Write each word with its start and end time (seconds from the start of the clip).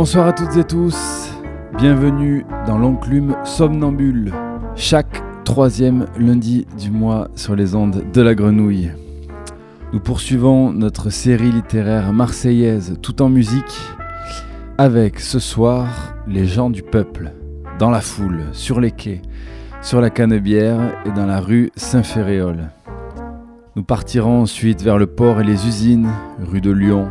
Bonsoir 0.00 0.28
à 0.28 0.32
toutes 0.32 0.56
et 0.56 0.64
tous, 0.64 1.30
bienvenue 1.76 2.46
dans 2.66 2.78
l'enclume 2.78 3.36
somnambule, 3.44 4.32
chaque 4.74 5.22
troisième 5.44 6.06
lundi 6.18 6.66
du 6.78 6.90
mois 6.90 7.28
sur 7.36 7.54
les 7.54 7.74
ondes 7.74 8.06
de 8.10 8.22
la 8.22 8.34
grenouille. 8.34 8.92
Nous 9.92 10.00
poursuivons 10.00 10.72
notre 10.72 11.10
série 11.10 11.52
littéraire 11.52 12.14
marseillaise 12.14 12.96
tout 13.02 13.20
en 13.20 13.28
musique 13.28 13.78
avec 14.78 15.20
ce 15.20 15.38
soir 15.38 16.14
les 16.26 16.46
gens 16.46 16.70
du 16.70 16.82
peuple, 16.82 17.32
dans 17.78 17.90
la 17.90 18.00
foule, 18.00 18.40
sur 18.52 18.80
les 18.80 18.92
quais, 18.92 19.20
sur 19.82 20.00
la 20.00 20.08
Canebière 20.08 20.94
et 21.04 21.10
dans 21.10 21.26
la 21.26 21.40
rue 21.40 21.72
Saint-Féréol. 21.76 22.70
Nous 23.76 23.82
partirons 23.82 24.40
ensuite 24.40 24.80
vers 24.80 24.96
le 24.96 25.08
port 25.08 25.42
et 25.42 25.44
les 25.44 25.66
usines, 25.66 26.08
rue 26.40 26.62
de 26.62 26.70
Lyon, 26.70 27.10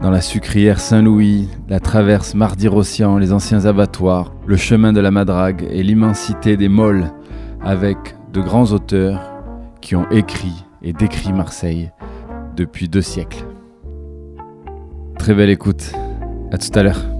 dans 0.00 0.10
la 0.10 0.20
sucrière 0.20 0.80
Saint-Louis, 0.80 1.48
la 1.68 1.78
traverse 1.78 2.34
Mardi-Rossian, 2.34 3.18
les 3.18 3.32
anciens 3.32 3.66
abattoirs, 3.66 4.32
le 4.46 4.56
chemin 4.56 4.92
de 4.92 5.00
la 5.00 5.10
Madrague 5.10 5.66
et 5.70 5.82
l'immensité 5.82 6.56
des 6.56 6.68
molles, 6.68 7.10
avec 7.62 7.98
de 8.32 8.40
grands 8.40 8.72
auteurs 8.72 9.20
qui 9.80 9.96
ont 9.96 10.08
écrit 10.10 10.64
et 10.82 10.92
décrit 10.92 11.32
Marseille 11.32 11.90
depuis 12.56 12.88
deux 12.88 13.02
siècles. 13.02 13.44
Très 15.18 15.34
belle 15.34 15.50
écoute. 15.50 15.92
À 16.50 16.58
tout 16.58 16.76
à 16.78 16.82
l'heure. 16.82 17.19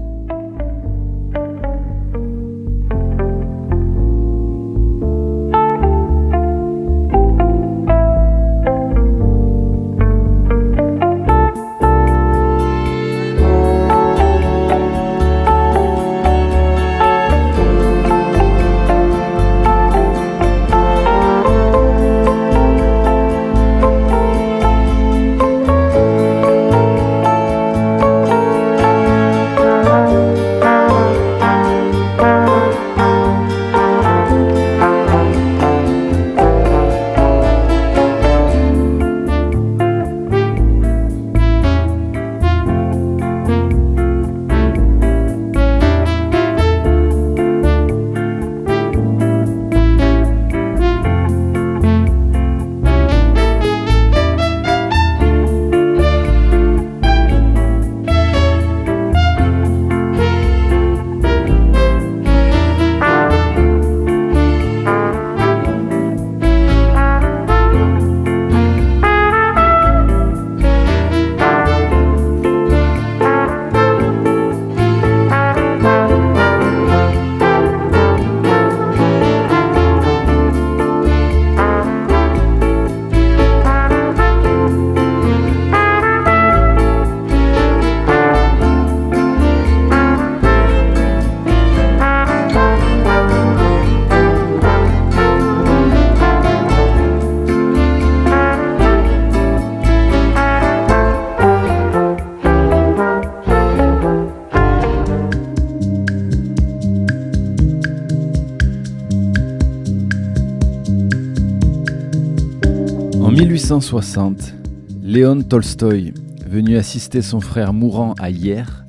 En 113.70 113.78
1860, 113.78 114.54
Léon 115.00 115.42
Tolstoï, 115.42 116.12
venu 116.44 116.76
assister 116.76 117.22
son 117.22 117.40
frère 117.40 117.72
mourant 117.72 118.14
à 118.18 118.28
Hier, 118.28 118.84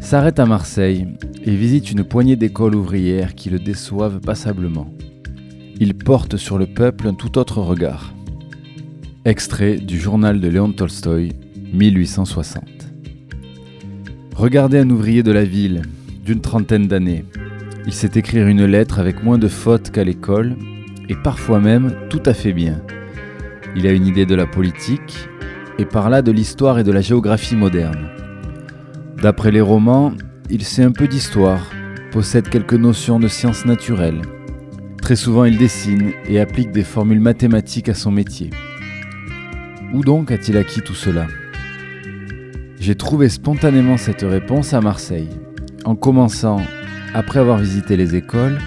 s'arrête 0.00 0.38
à 0.38 0.46
Marseille 0.46 1.08
et 1.44 1.56
visite 1.56 1.90
une 1.90 2.04
poignée 2.04 2.36
d'écoles 2.36 2.76
ouvrières 2.76 3.34
qui 3.34 3.50
le 3.50 3.58
déçoivent 3.58 4.20
passablement. 4.20 4.94
Il 5.80 5.94
porte 5.94 6.36
sur 6.36 6.56
le 6.56 6.66
peuple 6.66 7.08
un 7.08 7.14
tout 7.14 7.36
autre 7.36 7.62
regard. 7.62 8.14
Extrait 9.24 9.78
du 9.78 9.98
journal 9.98 10.38
de 10.38 10.46
Léon 10.46 10.70
Tolstoï, 10.70 11.32
1860. 11.72 12.62
Regardez 14.36 14.78
un 14.78 14.90
ouvrier 14.90 15.24
de 15.24 15.32
la 15.32 15.44
ville, 15.44 15.82
d'une 16.24 16.40
trentaine 16.40 16.86
d'années. 16.86 17.24
Il 17.88 17.92
sait 17.92 18.12
écrire 18.14 18.46
une 18.46 18.66
lettre 18.66 19.00
avec 19.00 19.24
moins 19.24 19.38
de 19.38 19.48
fautes 19.48 19.90
qu'à 19.90 20.04
l'école, 20.04 20.54
et 21.08 21.16
parfois 21.16 21.58
même 21.58 21.96
tout 22.08 22.22
à 22.24 22.34
fait 22.34 22.52
bien. 22.52 22.80
Il 23.74 23.86
a 23.86 23.92
une 23.92 24.06
idée 24.06 24.26
de 24.26 24.34
la 24.34 24.46
politique, 24.46 25.28
et 25.78 25.84
par 25.84 26.10
là 26.10 26.22
de 26.22 26.30
l'histoire 26.30 26.78
et 26.78 26.84
de 26.84 26.92
la 26.92 27.00
géographie 27.00 27.56
moderne. 27.56 28.08
D'après 29.22 29.50
les 29.50 29.60
romans, 29.60 30.12
il 30.50 30.62
sait 30.62 30.82
un 30.82 30.92
peu 30.92 31.08
d'histoire, 31.08 31.70
possède 32.10 32.48
quelques 32.48 32.74
notions 32.74 33.18
de 33.18 33.28
sciences 33.28 33.64
naturelles. 33.64 34.20
Très 35.00 35.16
souvent 35.16 35.44
il 35.44 35.56
dessine 35.56 36.12
et 36.28 36.38
applique 36.38 36.70
des 36.70 36.84
formules 36.84 37.20
mathématiques 37.20 37.88
à 37.88 37.94
son 37.94 38.10
métier. 38.10 38.50
Où 39.94 40.02
donc 40.02 40.30
a-t-il 40.30 40.56
acquis 40.56 40.82
tout 40.82 40.94
cela? 40.94 41.26
J'ai 42.78 42.94
trouvé 42.94 43.28
spontanément 43.28 43.96
cette 43.96 44.22
réponse 44.22 44.74
à 44.74 44.80
Marseille, 44.80 45.30
en 45.84 45.96
commençant, 45.96 46.60
après 47.14 47.40
avoir 47.40 47.58
visité 47.58 47.96
les 47.96 48.16
écoles, 48.16 48.58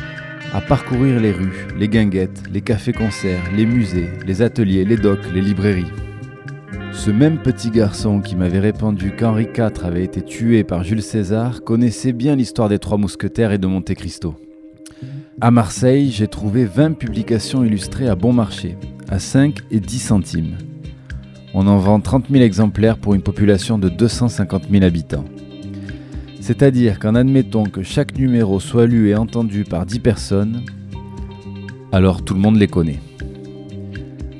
à 0.56 0.62
parcourir 0.62 1.20
les 1.20 1.34
rues, 1.34 1.68
les 1.78 1.90
guinguettes, 1.90 2.44
les 2.50 2.62
cafés-concerts, 2.62 3.44
les 3.58 3.66
musées, 3.66 4.08
les 4.26 4.42
ateliers, 4.42 4.86
les 4.86 4.96
docks, 4.96 5.30
les 5.34 5.42
librairies. 5.42 5.92
Ce 6.94 7.12
même 7.12 7.40
petit 7.40 7.72
garçon 7.72 8.22
qui 8.22 8.38
m'avait 8.38 8.62
répondu 8.62 9.12
qu'Henri 9.12 9.50
IV 9.54 9.84
avait 9.84 10.06
été 10.06 10.22
tué 10.22 10.64
par 10.64 10.86
Jules 10.86 11.04
César 11.04 11.62
connaissait 11.62 12.14
bien 12.14 12.38
l'histoire 12.38 12.70
des 12.70 12.80
Trois 12.80 12.98
Mousquetaires 12.98 13.52
et 13.52 13.58
de 13.58 13.68
Monte 13.68 13.94
Cristo. 13.96 14.36
À 15.42 15.52
Marseille, 15.52 16.10
j'ai 16.10 16.30
trouvé 16.30 16.64
20 16.64 16.94
publications 16.94 17.66
illustrées 17.66 18.08
à 18.08 18.16
bon 18.16 18.32
marché, 18.32 18.78
à 19.10 19.20
5 19.20 19.58
et 19.72 19.82
10 19.82 20.00
centimes. 20.00 20.56
On 21.54 21.68
en 21.68 21.80
vend 21.80 22.00
30 22.00 22.28
000 22.32 22.42
exemplaires 22.42 22.98
pour 22.98 23.14
une 23.14 23.24
population 23.24 23.78
de 23.78 23.90
250 23.90 24.70
000 24.72 24.86
habitants. 24.86 25.26
C'est-à-dire 26.46 27.00
qu'en 27.00 27.16
admettant 27.16 27.64
que 27.64 27.82
chaque 27.82 28.20
numéro 28.20 28.60
soit 28.60 28.86
lu 28.86 29.10
et 29.10 29.16
entendu 29.16 29.64
par 29.64 29.88
10 29.88 30.00
personnes, 30.00 30.62
alors 31.92 32.24
tout 32.24 32.36
le 32.36 32.40
monde 32.40 32.58
les 32.58 32.68
connaît. 32.68 33.00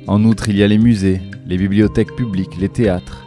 En 0.06 0.22
outre, 0.22 0.48
il 0.48 0.56
y 0.56 0.62
a 0.62 0.68
les 0.68 0.78
musées, 0.78 1.20
les 1.48 1.58
bibliothèques 1.58 2.14
publiques, 2.14 2.60
les 2.60 2.68
théâtres. 2.68 3.26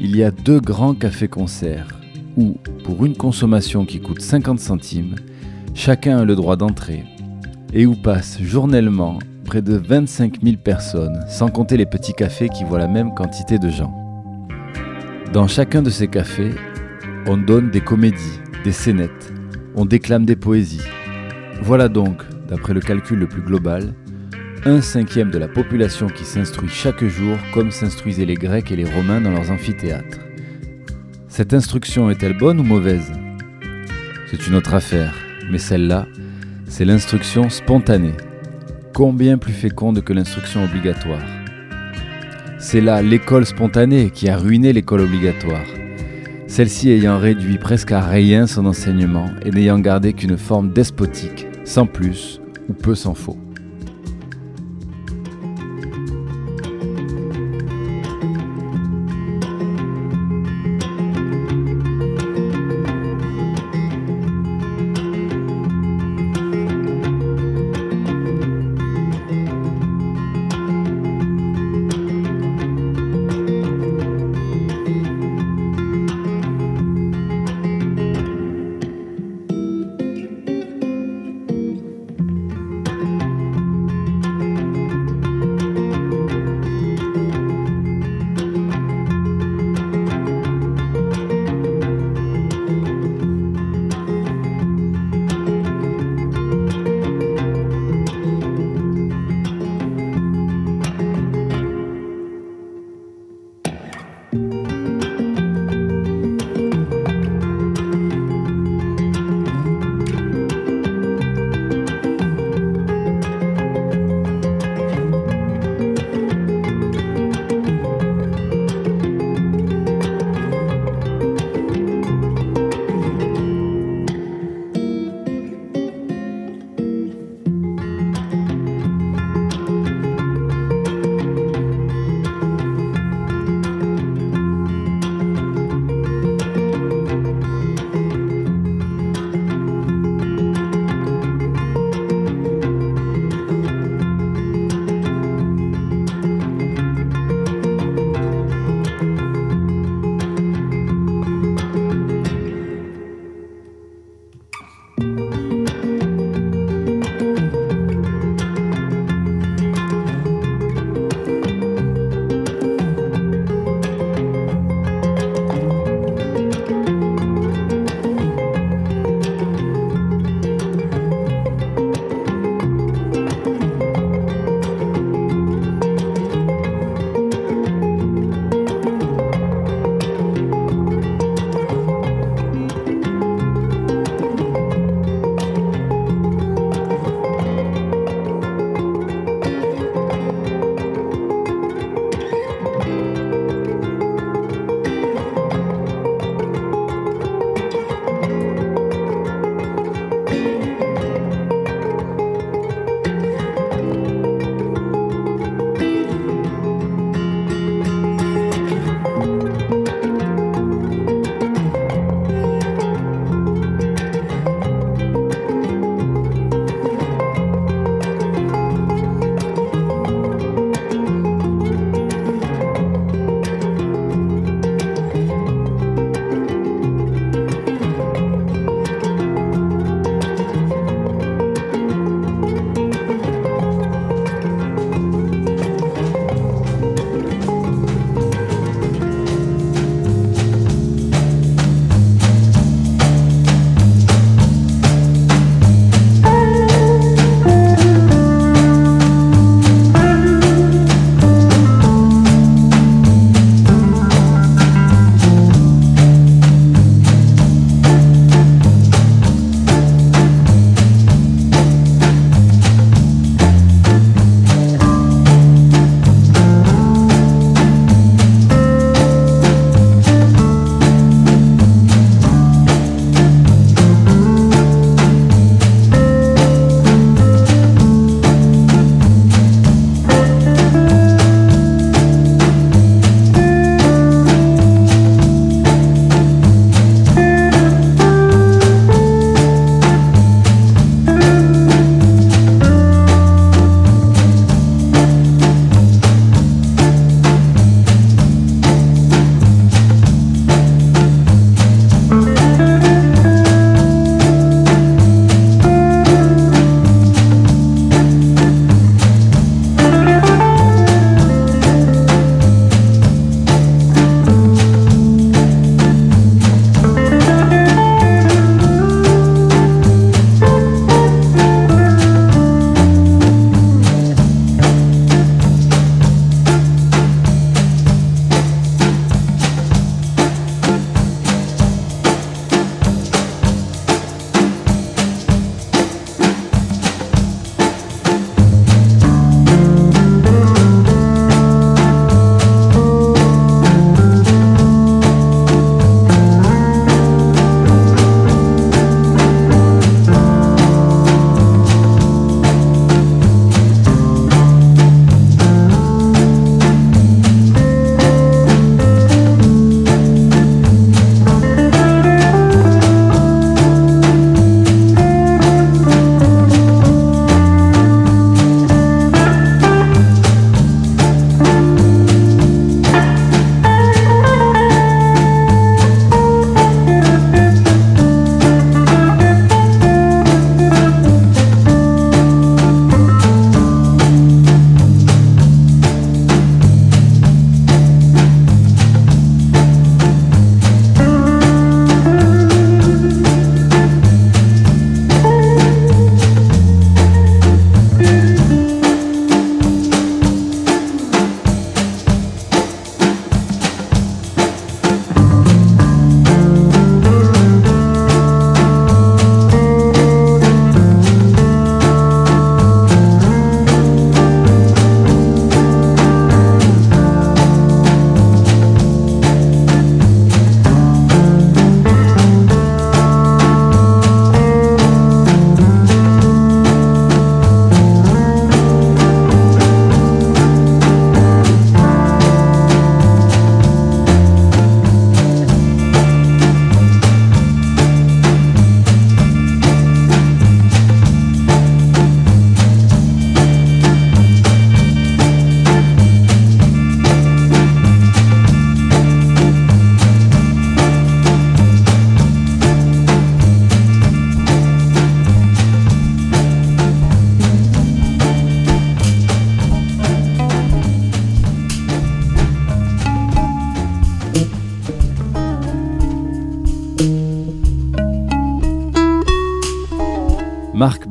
Il 0.00 0.16
y 0.16 0.24
a 0.24 0.30
deux 0.30 0.60
grands 0.60 0.94
cafés-concerts 0.94 2.00
où, 2.38 2.56
pour 2.84 3.04
une 3.04 3.18
consommation 3.18 3.84
qui 3.84 4.00
coûte 4.00 4.22
50 4.22 4.60
centimes, 4.60 5.16
chacun 5.74 6.16
a 6.20 6.24
le 6.24 6.36
droit 6.36 6.56
d'entrer 6.56 7.04
et 7.74 7.84
où 7.84 7.96
passent 7.96 8.40
journellement 8.40 9.18
près 9.44 9.60
de 9.60 9.74
25 9.74 10.42
000 10.42 10.56
personnes, 10.56 11.22
sans 11.28 11.50
compter 11.50 11.76
les 11.76 11.84
petits 11.84 12.14
cafés 12.14 12.48
qui 12.48 12.64
voient 12.64 12.78
la 12.78 12.88
même 12.88 13.12
quantité 13.12 13.58
de 13.58 13.68
gens. 13.68 13.94
Dans 15.34 15.48
chacun 15.48 15.82
de 15.82 15.90
ces 15.90 16.08
cafés, 16.08 16.54
on 17.26 17.38
donne 17.38 17.70
des 17.70 17.80
comédies, 17.80 18.40
des 18.64 18.72
scénettes, 18.72 19.32
on 19.74 19.86
déclame 19.86 20.26
des 20.26 20.36
poésies. 20.36 20.84
Voilà 21.62 21.88
donc, 21.88 22.22
d'après 22.48 22.74
le 22.74 22.80
calcul 22.80 23.18
le 23.18 23.26
plus 23.26 23.40
global, 23.40 23.94
un 24.66 24.80
cinquième 24.80 25.30
de 25.30 25.38
la 25.38 25.48
population 25.48 26.08
qui 26.08 26.24
s'instruit 26.24 26.68
chaque 26.68 27.04
jour 27.04 27.36
comme 27.52 27.70
s'instruisaient 27.70 28.24
les 28.24 28.34
Grecs 28.34 28.70
et 28.70 28.76
les 28.76 28.84
Romains 28.84 29.20
dans 29.20 29.30
leurs 29.30 29.50
amphithéâtres. 29.50 30.20
Cette 31.28 31.54
instruction 31.54 32.10
est-elle 32.10 32.36
bonne 32.36 32.60
ou 32.60 32.64
mauvaise? 32.64 33.10
C'est 34.30 34.46
une 34.46 34.54
autre 34.54 34.74
affaire, 34.74 35.14
mais 35.50 35.58
celle-là, 35.58 36.06
c'est 36.66 36.84
l'instruction 36.84 37.48
spontanée. 37.48 38.14
Combien 38.92 39.38
plus 39.38 39.52
féconde 39.52 40.02
que 40.02 40.12
l'instruction 40.12 40.64
obligatoire? 40.64 41.22
C'est 42.58 42.80
là 42.80 43.02
l'école 43.02 43.46
spontanée 43.46 44.10
qui 44.10 44.28
a 44.28 44.36
ruiné 44.36 44.72
l'école 44.72 45.00
obligatoire. 45.00 45.64
Celle-ci 46.54 46.88
ayant 46.90 47.18
réduit 47.18 47.58
presque 47.58 47.90
à 47.90 48.00
rien 48.00 48.46
son 48.46 48.64
enseignement 48.66 49.26
et 49.44 49.50
n'ayant 49.50 49.80
gardé 49.80 50.12
qu'une 50.12 50.36
forme 50.36 50.70
despotique, 50.70 51.48
sans 51.64 51.84
plus 51.84 52.40
ou 52.68 52.74
peu 52.74 52.94
s'en 52.94 53.14
faut. 53.14 53.36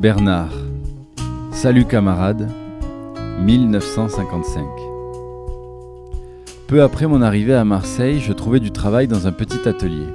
Bernard. 0.03 0.51
Salut 1.53 1.85
camarade. 1.85 2.49
1955. 3.39 4.65
Peu 6.67 6.83
après 6.83 7.07
mon 7.07 7.21
arrivée 7.21 7.53
à 7.53 7.63
Marseille, 7.63 8.19
je 8.19 8.33
trouvais 8.33 8.59
du 8.59 8.71
travail 8.71 9.07
dans 9.07 9.27
un 9.27 9.31
petit 9.31 9.65
atelier. 9.65 10.07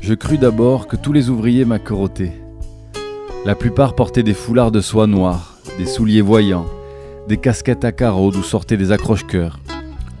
Je 0.00 0.14
crus 0.14 0.40
d'abord 0.40 0.86
que 0.86 0.96
tous 0.96 1.12
les 1.12 1.28
ouvriers 1.28 1.66
m'accorotaient. 1.66 2.40
La 3.44 3.54
plupart 3.54 3.94
portaient 3.94 4.22
des 4.22 4.32
foulards 4.32 4.72
de 4.72 4.80
soie 4.80 5.06
noire, 5.06 5.58
des 5.76 5.84
souliers 5.84 6.22
voyants, 6.22 6.64
des 7.28 7.36
casquettes 7.36 7.84
à 7.84 7.92
carreaux 7.92 8.30
d'où 8.30 8.42
sortaient 8.42 8.78
des 8.78 8.92
accroche-coeurs, 8.92 9.60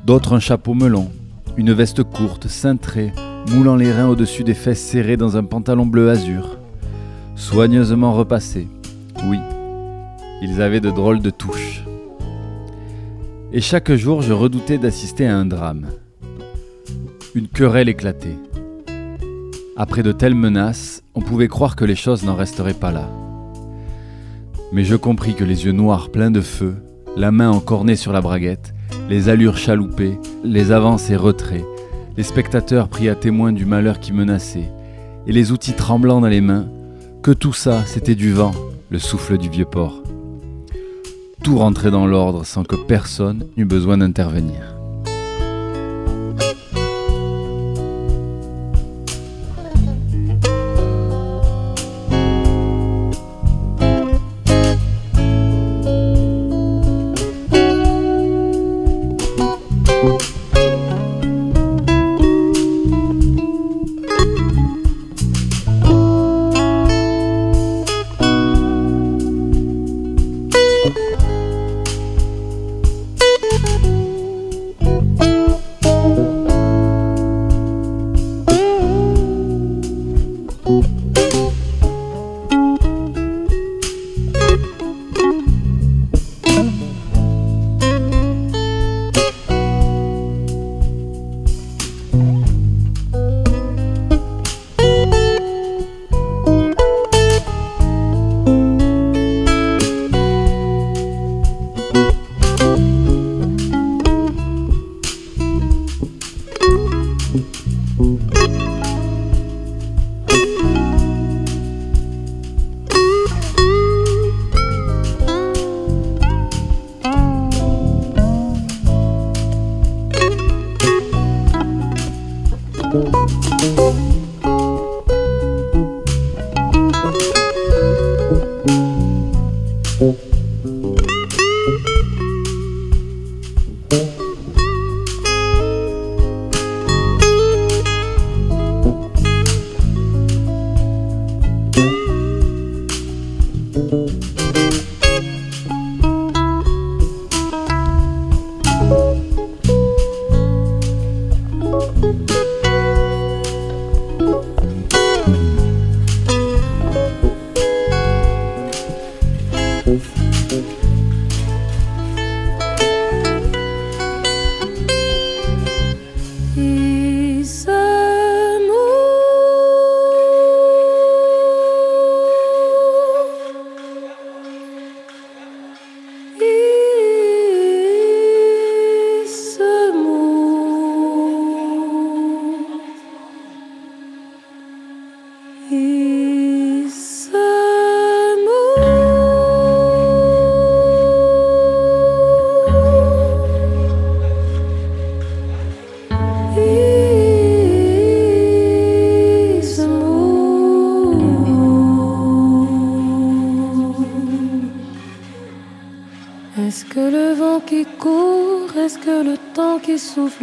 d'autres 0.04 0.34
un 0.34 0.40
chapeau 0.40 0.74
melon, 0.74 1.10
une 1.56 1.72
veste 1.72 2.02
courte, 2.02 2.46
cintrée, 2.46 3.10
moulant 3.52 3.76
les 3.76 3.90
reins 3.90 4.08
au-dessus 4.08 4.44
des 4.44 4.52
fesses 4.52 4.82
serrées 4.82 5.16
dans 5.16 5.38
un 5.38 5.44
pantalon 5.44 5.86
bleu 5.86 6.10
azur, 6.10 6.57
soigneusement 7.38 8.12
repassé. 8.12 8.66
Oui, 9.26 9.38
ils 10.42 10.60
avaient 10.60 10.80
de 10.80 10.90
drôles 10.90 11.20
de 11.20 11.30
touches. 11.30 11.84
Et 13.52 13.60
chaque 13.60 13.92
jour, 13.92 14.20
je 14.20 14.32
redoutais 14.32 14.76
d'assister 14.76 15.26
à 15.26 15.36
un 15.36 15.46
drame. 15.46 15.86
Une 17.34 17.48
querelle 17.48 17.88
éclatait. 17.88 18.36
Après 19.76 20.02
de 20.02 20.12
telles 20.12 20.34
menaces, 20.34 21.02
on 21.14 21.20
pouvait 21.20 21.48
croire 21.48 21.76
que 21.76 21.84
les 21.84 21.94
choses 21.94 22.24
n'en 22.24 22.34
resteraient 22.34 22.74
pas 22.74 22.90
là. 22.90 23.08
Mais 24.72 24.84
je 24.84 24.96
compris 24.96 25.34
que 25.34 25.44
les 25.44 25.64
yeux 25.64 25.72
noirs 25.72 26.10
pleins 26.10 26.32
de 26.32 26.40
feu, 26.40 26.74
la 27.16 27.30
main 27.30 27.50
encornée 27.50 27.96
sur 27.96 28.12
la 28.12 28.20
braguette, 28.20 28.74
les 29.08 29.28
allures 29.28 29.56
chaloupées, 29.56 30.18
les 30.44 30.72
avances 30.72 31.08
et 31.08 31.16
retraits, 31.16 31.64
les 32.16 32.24
spectateurs 32.24 32.88
pris 32.88 33.08
à 33.08 33.14
témoin 33.14 33.52
du 33.52 33.64
malheur 33.64 34.00
qui 34.00 34.12
menaçait, 34.12 34.70
et 35.26 35.32
les 35.32 35.52
outils 35.52 35.72
tremblants 35.72 36.20
dans 36.20 36.28
les 36.28 36.40
mains, 36.40 36.66
que 37.22 37.30
tout 37.30 37.52
ça, 37.52 37.84
c'était 37.86 38.14
du 38.14 38.32
vent, 38.32 38.52
le 38.90 38.98
souffle 38.98 39.38
du 39.38 39.48
vieux 39.48 39.64
port. 39.64 40.02
Tout 41.42 41.58
rentrait 41.58 41.90
dans 41.90 42.06
l'ordre 42.06 42.44
sans 42.44 42.64
que 42.64 42.76
personne 42.76 43.46
n'eût 43.56 43.64
besoin 43.64 43.98
d'intervenir. 43.98 44.77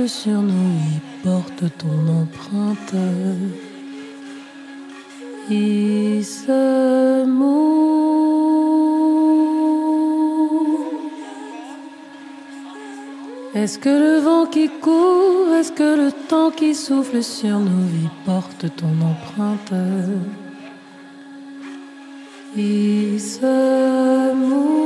Sur 0.08 0.42
nous, 0.42 0.80
il 0.94 1.00
porte 1.24 1.64
ton 1.78 2.08
empreinte. 2.22 2.94
Il 5.50 6.24
se 6.24 7.26
Est-ce 13.56 13.80
que 13.80 13.90
le 13.90 14.20
vent 14.20 14.46
qui 14.46 14.68
court, 14.68 15.54
est-ce 15.58 15.72
que 15.72 15.96
le 15.96 16.12
temps 16.12 16.52
qui 16.52 16.76
souffle 16.76 17.24
sur 17.24 17.58
nos 17.58 17.86
vies 17.88 18.10
porte 18.26 18.66
ton 18.76 18.94
empreinte? 19.02 19.74
Il 22.58 23.20
se 23.20 24.26
Que 24.36 24.85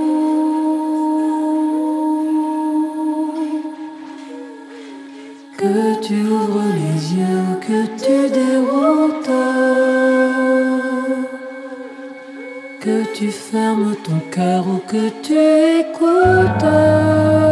tu 6.09 6.21
ouvres 6.23 6.63
les 6.73 7.13
yeux, 7.19 7.59
que 7.61 7.85
tu 8.03 8.17
déroutes, 8.33 9.35
que 12.79 13.13
tu 13.13 13.29
fermes 13.29 13.95
ton 14.03 14.19
cœur 14.31 14.65
ou 14.67 14.79
que 14.87 15.09
tu 15.21 15.37
écoutes. 15.81 17.48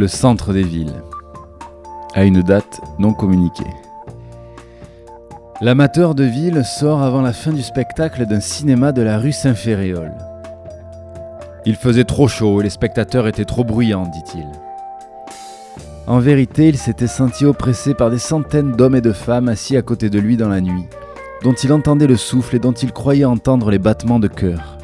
Le 0.00 0.08
centre 0.08 0.54
des 0.54 0.62
villes, 0.62 1.02
à 2.14 2.24
une 2.24 2.40
date 2.40 2.80
non 2.98 3.12
communiquée. 3.12 3.70
L'amateur 5.60 6.14
de 6.14 6.24
ville 6.24 6.64
sort 6.64 7.02
avant 7.02 7.20
la 7.20 7.34
fin 7.34 7.52
du 7.52 7.60
spectacle 7.60 8.24
d'un 8.24 8.40
cinéma 8.40 8.92
de 8.92 9.02
la 9.02 9.18
rue 9.18 9.30
Saint-Ferréol. 9.30 10.10
Il 11.66 11.76
faisait 11.76 12.04
trop 12.04 12.28
chaud 12.28 12.60
et 12.60 12.64
les 12.64 12.70
spectateurs 12.70 13.28
étaient 13.28 13.44
trop 13.44 13.62
bruyants, 13.62 14.10
dit-il. 14.10 14.46
En 16.06 16.18
vérité, 16.18 16.68
il 16.68 16.78
s'était 16.78 17.06
senti 17.06 17.44
oppressé 17.44 17.92
par 17.92 18.10
des 18.10 18.18
centaines 18.18 18.72
d'hommes 18.72 18.96
et 18.96 19.02
de 19.02 19.12
femmes 19.12 19.50
assis 19.50 19.76
à 19.76 19.82
côté 19.82 20.08
de 20.08 20.18
lui 20.18 20.38
dans 20.38 20.48
la 20.48 20.62
nuit, 20.62 20.86
dont 21.42 21.52
il 21.52 21.74
entendait 21.74 22.06
le 22.06 22.16
souffle 22.16 22.56
et 22.56 22.58
dont 22.58 22.72
il 22.72 22.92
croyait 22.92 23.26
entendre 23.26 23.70
les 23.70 23.78
battements 23.78 24.18
de 24.18 24.28
cœur. 24.28 24.79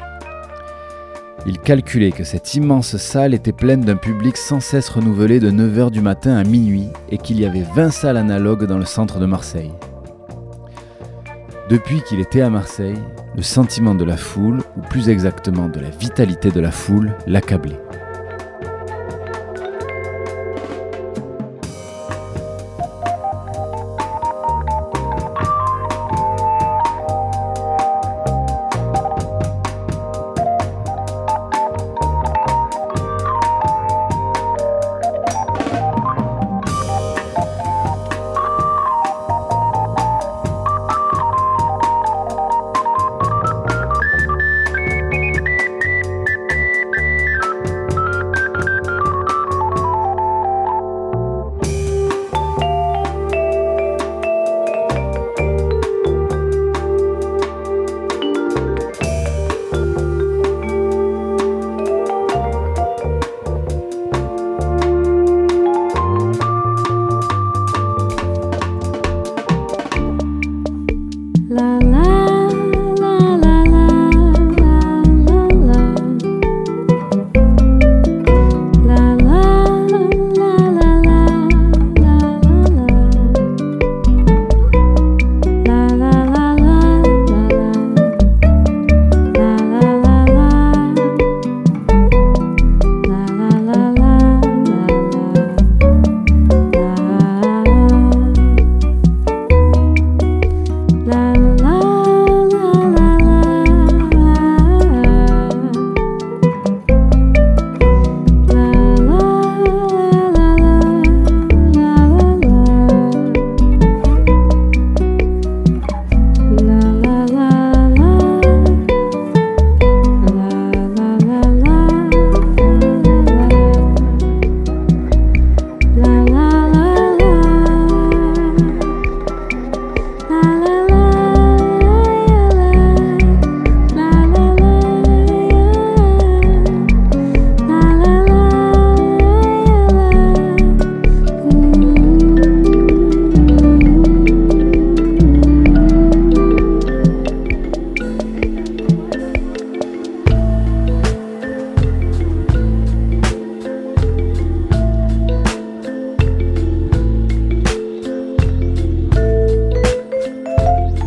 Il 1.49 1.59
calculait 1.59 2.11
que 2.11 2.25
cette 2.25 2.55
immense 2.55 2.97
salle 2.97 3.33
était 3.33 3.53
pleine 3.53 3.79
d'un 3.79 3.95
public 3.95 4.35
sans 4.35 4.59
cesse 4.59 4.89
renouvelé 4.89 5.39
de 5.39 5.49
9h 5.49 5.91
du 5.91 6.01
matin 6.01 6.35
à 6.35 6.43
minuit 6.43 6.89
et 7.09 7.17
qu'il 7.17 7.39
y 7.39 7.45
avait 7.45 7.63
20 7.73 7.89
salles 7.89 8.17
analogues 8.17 8.65
dans 8.65 8.77
le 8.77 8.83
centre 8.83 9.17
de 9.17 9.25
Marseille. 9.25 9.71
Depuis 11.69 12.01
qu'il 12.01 12.19
était 12.19 12.41
à 12.41 12.49
Marseille, 12.49 12.99
le 13.33 13.43
sentiment 13.43 13.95
de 13.95 14.03
la 14.03 14.17
foule, 14.17 14.61
ou 14.75 14.81
plus 14.81 15.07
exactement 15.07 15.69
de 15.69 15.79
la 15.79 15.89
vitalité 15.89 16.51
de 16.51 16.59
la 16.59 16.71
foule, 16.71 17.15
l'accablait. 17.27 17.79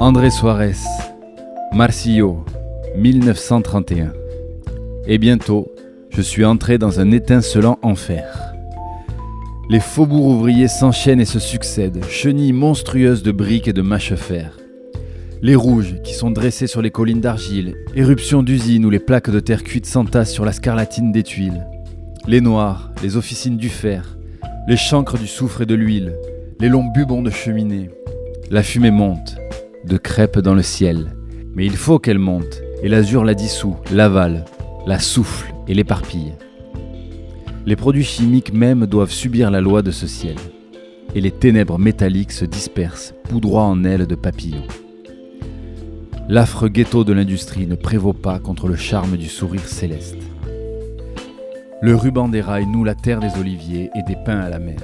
André 0.00 0.30
Suarez, 0.30 0.78
Marcillo, 1.74 2.42
1931. 2.96 4.14
Et 5.06 5.18
bientôt, 5.18 5.70
je 6.08 6.22
suis 6.22 6.46
entré 6.46 6.78
dans 6.78 7.00
un 7.00 7.10
étincelant 7.10 7.78
enfer. 7.82 8.54
Les 9.68 9.78
faubourgs 9.78 10.28
ouvriers 10.28 10.68
s'enchaînent 10.68 11.20
et 11.20 11.26
se 11.26 11.38
succèdent, 11.38 12.02
chenilles 12.08 12.54
monstrueuses 12.54 13.22
de 13.22 13.30
briques 13.30 13.68
et 13.68 13.74
de 13.74 13.82
mâches-fer. 13.82 14.56
Les 15.42 15.54
rouges 15.54 16.00
qui 16.02 16.14
sont 16.14 16.30
dressés 16.30 16.66
sur 16.66 16.80
les 16.80 16.90
collines 16.90 17.20
d'argile, 17.20 17.74
éruptions 17.94 18.42
d'usines 18.42 18.86
où 18.86 18.90
les 18.90 19.00
plaques 19.00 19.28
de 19.28 19.40
terre 19.40 19.62
cuite 19.62 19.84
s'entassent 19.84 20.32
sur 20.32 20.46
la 20.46 20.52
scarlatine 20.52 21.12
des 21.12 21.24
tuiles. 21.24 21.66
Les 22.26 22.40
noirs, 22.40 22.90
les 23.02 23.18
officines 23.18 23.58
du 23.58 23.68
fer, 23.68 24.16
les 24.66 24.78
chancres 24.78 25.18
du 25.18 25.26
soufre 25.26 25.60
et 25.60 25.66
de 25.66 25.74
l'huile, 25.74 26.14
les 26.58 26.70
longs 26.70 26.90
bubons 26.90 27.22
de 27.22 27.30
cheminée. 27.30 27.90
La 28.50 28.62
fumée 28.62 28.90
monte, 28.90 29.36
de 29.84 29.96
crêpes 29.96 30.38
dans 30.38 30.54
le 30.54 30.62
ciel. 30.62 31.16
Mais 31.54 31.66
il 31.66 31.76
faut 31.76 31.98
qu'elle 31.98 32.18
monte, 32.18 32.62
et 32.82 32.88
l'azur 32.88 33.24
la 33.24 33.34
dissout, 33.34 33.76
l'avale, 33.92 34.44
la 34.86 34.98
souffle 34.98 35.52
et 35.68 35.74
l'éparpille. 35.74 36.32
Les 37.66 37.76
produits 37.76 38.04
chimiques 38.04 38.52
même 38.52 38.86
doivent 38.86 39.10
subir 39.10 39.50
la 39.50 39.60
loi 39.60 39.82
de 39.82 39.90
ce 39.90 40.06
ciel, 40.06 40.36
et 41.14 41.20
les 41.20 41.30
ténèbres 41.30 41.78
métalliques 41.78 42.32
se 42.32 42.44
dispersent, 42.44 43.14
poudroient 43.24 43.64
en 43.64 43.84
ailes 43.84 44.06
de 44.06 44.14
papillons. 44.14 44.66
L'affreux 46.28 46.68
ghetto 46.68 47.02
de 47.04 47.12
l'industrie 47.12 47.66
ne 47.66 47.74
prévaut 47.74 48.12
pas 48.12 48.38
contre 48.38 48.68
le 48.68 48.76
charme 48.76 49.16
du 49.16 49.28
sourire 49.28 49.66
céleste. 49.66 50.16
Le 51.82 51.96
ruban 51.96 52.28
des 52.28 52.40
rails 52.40 52.66
noue 52.66 52.84
la 52.84 52.94
terre 52.94 53.20
des 53.20 53.38
oliviers 53.38 53.90
et 53.96 54.02
des 54.06 54.16
pins 54.24 54.38
à 54.38 54.48
la 54.48 54.58
mer. 54.58 54.78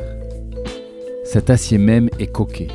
Cet 1.25 1.51
acier 1.51 1.79
même 1.79 2.09
est 2.19 2.27
coquet, 2.27 2.69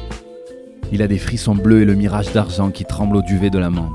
il 0.91 1.01
a 1.01 1.07
des 1.07 1.17
frissons 1.17 1.55
bleus 1.55 1.81
et 1.81 1.85
le 1.85 1.95
mirage 1.95 2.33
d'argent 2.33 2.69
qui 2.71 2.85
tremble 2.85 3.15
au 3.17 3.21
duvet 3.21 3.49
de 3.49 3.59
la 3.59 3.69
menthe. 3.69 3.91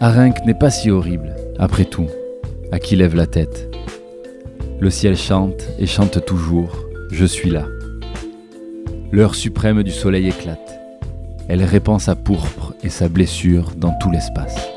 Arinque 0.00 0.44
n'est 0.44 0.54
pas 0.54 0.70
si 0.70 0.90
horrible, 0.90 1.34
après 1.58 1.84
tout, 1.84 2.08
à 2.72 2.78
qui 2.78 2.96
lève 2.96 3.14
la 3.14 3.26
tête. 3.26 3.74
Le 4.80 4.90
ciel 4.90 5.16
chante 5.16 5.62
et 5.78 5.86
chante 5.86 6.24
toujours, 6.24 6.76
je 7.10 7.24
suis 7.24 7.50
là. 7.50 7.66
L'heure 9.12 9.34
suprême 9.34 9.82
du 9.82 9.92
soleil 9.92 10.28
éclate. 10.28 10.80
Elle 11.48 11.62
répand 11.62 12.00
sa 12.00 12.16
pourpre 12.16 12.74
et 12.82 12.88
sa 12.88 13.08
blessure 13.08 13.72
dans 13.76 13.96
tout 14.00 14.10
l'espace. 14.10 14.73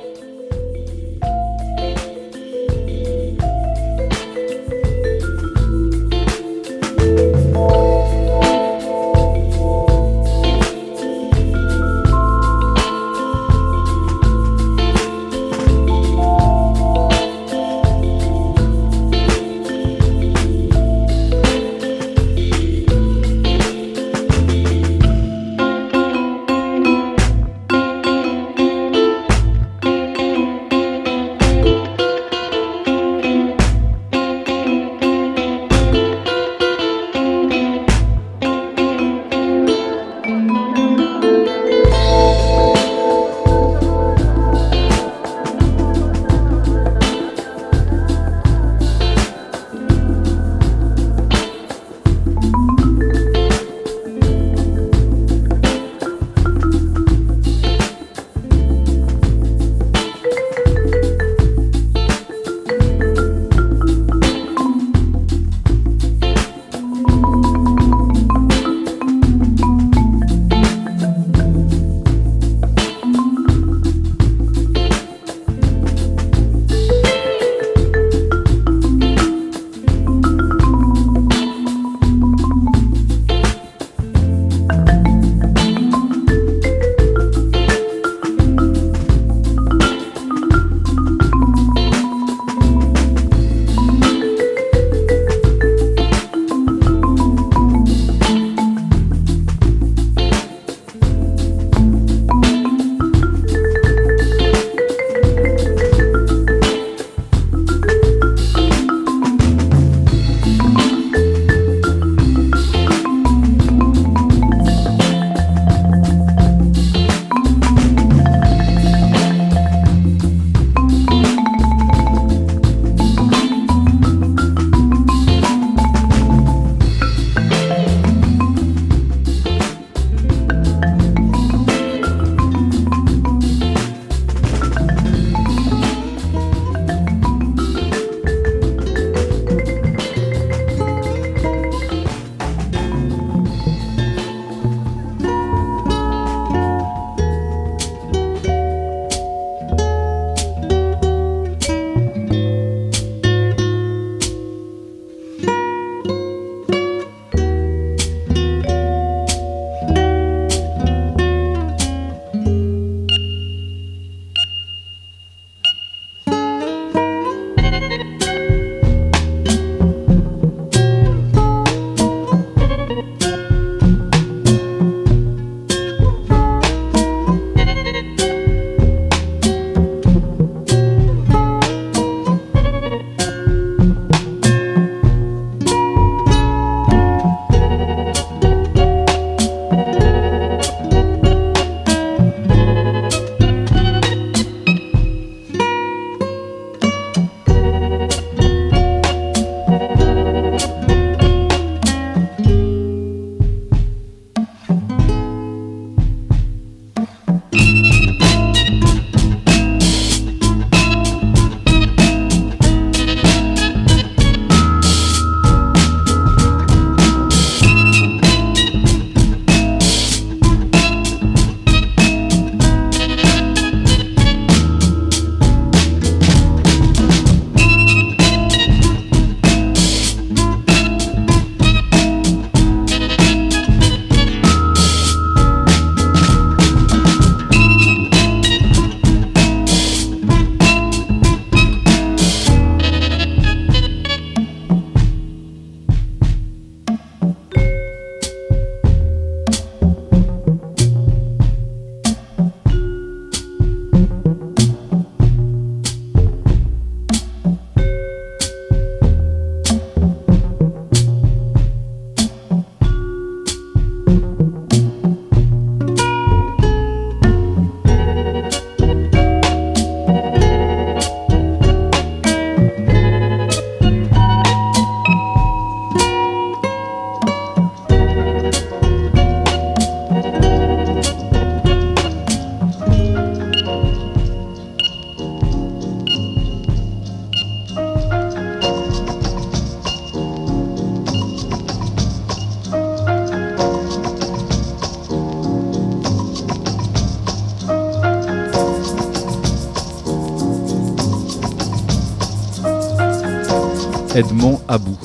Edmond 304.17 304.61
Abou, 304.67 304.97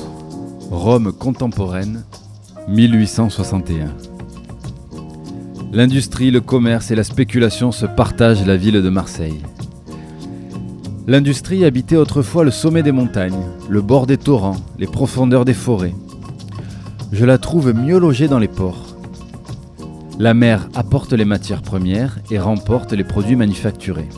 Rome 0.71 1.13
contemporaine, 1.13 2.03
1861. 2.67 3.93
L'industrie, 5.71 6.31
le 6.31 6.41
commerce 6.41 6.89
et 6.89 6.95
la 6.95 7.03
spéculation 7.03 7.71
se 7.71 7.85
partagent 7.85 8.43
la 8.43 8.57
ville 8.57 8.81
de 8.81 8.89
Marseille. 8.89 9.43
L'industrie 11.05 11.63
habitait 11.63 11.95
autrefois 11.95 12.43
le 12.43 12.49
sommet 12.49 12.81
des 12.81 12.91
montagnes, 12.91 13.45
le 13.69 13.83
bord 13.83 14.07
des 14.07 14.17
torrents, 14.17 14.57
les 14.79 14.87
profondeurs 14.87 15.45
des 15.45 15.53
forêts. 15.53 15.93
Je 17.11 17.25
la 17.25 17.37
trouve 17.37 17.71
mieux 17.71 17.99
logée 17.99 18.27
dans 18.27 18.39
les 18.39 18.47
ports. 18.47 18.97
La 20.17 20.33
mer 20.33 20.67
apporte 20.73 21.13
les 21.13 21.25
matières 21.25 21.61
premières 21.61 22.17
et 22.31 22.39
remporte 22.39 22.93
les 22.93 23.03
produits 23.03 23.35
manufacturés. 23.35 24.09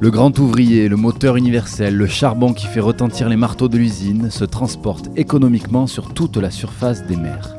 Le 0.00 0.10
grand 0.10 0.38
ouvrier, 0.38 0.88
le 0.88 0.96
moteur 0.96 1.36
universel, 1.36 1.94
le 1.94 2.06
charbon 2.06 2.54
qui 2.54 2.66
fait 2.66 2.80
retentir 2.80 3.28
les 3.28 3.36
marteaux 3.36 3.68
de 3.68 3.76
l'usine 3.76 4.30
se 4.30 4.46
transportent 4.46 5.10
économiquement 5.14 5.86
sur 5.86 6.14
toute 6.14 6.38
la 6.38 6.50
surface 6.50 7.06
des 7.06 7.16
mers. 7.16 7.54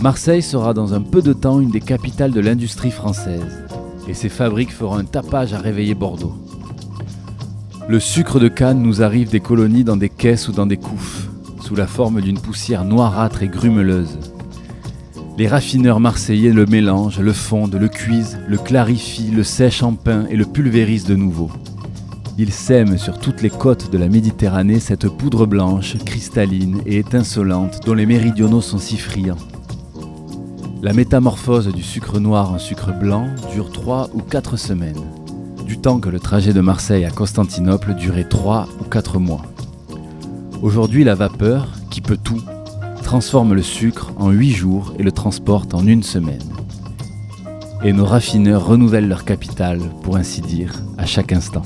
Marseille 0.00 0.42
sera 0.42 0.72
dans 0.72 0.94
un 0.94 1.02
peu 1.02 1.22
de 1.22 1.32
temps 1.32 1.58
une 1.58 1.72
des 1.72 1.80
capitales 1.80 2.30
de 2.30 2.40
l'industrie 2.40 2.92
française, 2.92 3.64
et 4.06 4.14
ses 4.14 4.28
fabriques 4.28 4.72
feront 4.72 4.94
un 4.94 5.04
tapage 5.04 5.54
à 5.54 5.58
réveiller 5.58 5.94
Bordeaux. 5.94 6.36
Le 7.88 7.98
sucre 7.98 8.38
de 8.38 8.46
canne 8.46 8.80
nous 8.80 9.02
arrive 9.02 9.28
des 9.28 9.40
colonies 9.40 9.82
dans 9.82 9.96
des 9.96 10.08
caisses 10.08 10.46
ou 10.46 10.52
dans 10.52 10.66
des 10.66 10.76
couffes, 10.76 11.28
sous 11.60 11.74
la 11.74 11.88
forme 11.88 12.20
d'une 12.20 12.38
poussière 12.38 12.84
noirâtre 12.84 13.42
et 13.42 13.48
grumeleuse. 13.48 14.20
Les 15.40 15.48
raffineurs 15.48 16.00
marseillais 16.00 16.52
le 16.52 16.66
mélangent, 16.66 17.18
le 17.18 17.32
fondent, 17.32 17.76
le 17.76 17.88
cuisent, 17.88 18.38
le 18.46 18.58
clarifient, 18.58 19.30
le 19.30 19.42
sèchent 19.42 19.82
en 19.82 19.94
pain 19.94 20.26
et 20.28 20.36
le 20.36 20.44
pulvérisent 20.44 21.06
de 21.06 21.14
nouveau. 21.14 21.50
Ils 22.36 22.52
sèment 22.52 22.98
sur 22.98 23.18
toutes 23.18 23.40
les 23.40 23.48
côtes 23.48 23.90
de 23.90 23.96
la 23.96 24.10
Méditerranée 24.10 24.80
cette 24.80 25.08
poudre 25.08 25.46
blanche, 25.46 25.96
cristalline 26.04 26.82
et 26.84 26.98
étincelante 26.98 27.80
dont 27.86 27.94
les 27.94 28.04
méridionaux 28.04 28.60
sont 28.60 28.76
si 28.76 28.98
friands. 28.98 29.38
La 30.82 30.92
métamorphose 30.92 31.72
du 31.72 31.82
sucre 31.82 32.20
noir 32.20 32.52
en 32.52 32.58
sucre 32.58 32.92
blanc 32.92 33.26
dure 33.54 33.72
3 33.72 34.10
ou 34.12 34.20
4 34.20 34.58
semaines, 34.58 35.06
du 35.64 35.78
temps 35.78 36.00
que 36.00 36.10
le 36.10 36.20
trajet 36.20 36.52
de 36.52 36.60
Marseille 36.60 37.06
à 37.06 37.10
Constantinople 37.10 37.94
durait 37.94 38.28
3 38.28 38.68
ou 38.78 38.84
4 38.84 39.18
mois. 39.18 39.46
Aujourd'hui, 40.60 41.02
la 41.02 41.14
vapeur, 41.14 41.70
qui 41.88 42.02
peut 42.02 42.18
tout, 42.22 42.42
transforme 43.10 43.54
le 43.54 43.62
sucre 43.62 44.12
en 44.18 44.30
8 44.30 44.52
jours 44.52 44.94
et 44.96 45.02
le 45.02 45.10
transporte 45.10 45.74
en 45.74 45.84
une 45.84 46.04
semaine. 46.04 46.44
Et 47.82 47.92
nos 47.92 48.04
raffineurs 48.04 48.64
renouvellent 48.64 49.08
leur 49.08 49.24
capital, 49.24 49.80
pour 50.04 50.16
ainsi 50.16 50.40
dire, 50.42 50.80
à 50.96 51.06
chaque 51.06 51.32
instant. 51.32 51.64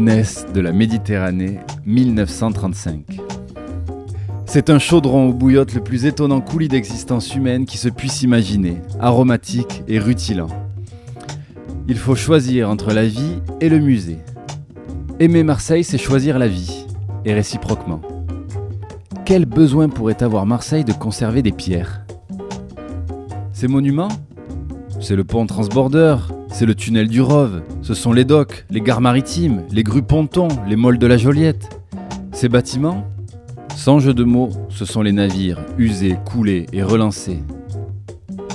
Jeunesse 0.00 0.46
de 0.54 0.62
la 0.62 0.72
Méditerranée, 0.72 1.58
1935. 1.84 3.20
C'est 4.46 4.70
un 4.70 4.78
chaudron 4.78 5.28
où 5.28 5.34
bouillotte 5.34 5.74
le 5.74 5.82
plus 5.82 6.06
étonnant 6.06 6.40
coulis 6.40 6.68
d'existence 6.68 7.34
humaine 7.34 7.66
qui 7.66 7.76
se 7.76 7.90
puisse 7.90 8.22
imaginer, 8.22 8.80
aromatique 8.98 9.82
et 9.88 9.98
rutilant. 9.98 10.48
Il 11.86 11.98
faut 11.98 12.14
choisir 12.14 12.70
entre 12.70 12.94
la 12.94 13.06
vie 13.06 13.42
et 13.60 13.68
le 13.68 13.78
musée. 13.78 14.20
Aimer 15.18 15.42
Marseille, 15.42 15.84
c'est 15.84 15.98
choisir 15.98 16.38
la 16.38 16.48
vie, 16.48 16.86
et 17.26 17.34
réciproquement. 17.34 18.00
Quel 19.26 19.44
besoin 19.44 19.90
pourrait 19.90 20.22
avoir 20.22 20.46
Marseille 20.46 20.84
de 20.84 20.94
conserver 20.94 21.42
des 21.42 21.52
pierres? 21.52 22.06
Ces 23.52 23.68
monuments? 23.68 24.08
C'est 24.98 25.16
le 25.16 25.24
pont 25.24 25.44
transborder, 25.44 26.16
c'est 26.52 26.66
le 26.66 26.74
tunnel 26.74 27.08
du 27.08 27.20
Rove, 27.20 27.62
ce 27.82 27.94
sont 27.94 28.12
les 28.12 28.24
docks, 28.24 28.66
les 28.70 28.80
gares 28.80 29.00
maritimes, 29.00 29.62
les 29.70 29.82
grues 29.82 30.02
pontons, 30.02 30.48
les 30.66 30.76
molles 30.76 30.98
de 30.98 31.06
la 31.06 31.16
Joliette. 31.16 31.80
Ces 32.32 32.48
bâtiments 32.48 33.06
Sans 33.76 33.98
jeu 33.98 34.14
de 34.14 34.24
mots, 34.24 34.50
ce 34.68 34.84
sont 34.84 35.02
les 35.02 35.12
navires, 35.12 35.60
usés, 35.78 36.16
coulés 36.24 36.66
et 36.72 36.82
relancés. 36.82 37.42